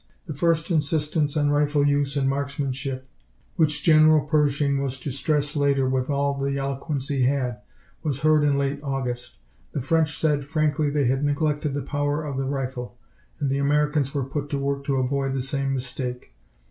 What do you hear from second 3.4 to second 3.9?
which